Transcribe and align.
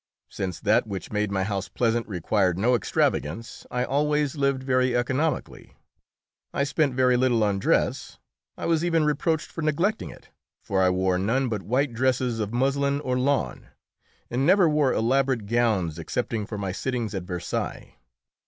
Since 0.29 0.59
that 0.61 0.87
which 0.87 1.11
made 1.11 1.29
my 1.31 1.43
house 1.43 1.69
pleasant 1.69 2.07
required 2.09 2.57
no 2.57 2.73
extravagance, 2.73 3.67
I 3.69 3.83
always 3.83 4.35
lived 4.35 4.63
very 4.63 4.95
economically. 4.95 5.75
I 6.51 6.63
spent 6.63 6.95
very 6.95 7.15
little 7.17 7.43
on 7.43 7.59
dress; 7.59 8.17
I 8.57 8.65
was 8.65 8.83
even 8.83 9.05
reproached 9.05 9.51
for 9.51 9.61
neglecting 9.61 10.09
it, 10.09 10.29
for 10.63 10.81
I 10.81 10.89
wore 10.89 11.19
none 11.19 11.49
but 11.49 11.61
white 11.61 11.93
dresses 11.93 12.39
of 12.39 12.51
muslin 12.51 12.99
or 13.01 13.15
lawn, 13.15 13.67
and 14.31 14.43
never 14.43 14.67
wore 14.67 14.91
elaborate 14.91 15.45
gowns 15.45 15.99
excepting 15.99 16.47
for 16.47 16.57
my 16.57 16.71
sittings 16.71 17.13
at 17.13 17.21
Versailles. 17.21 17.93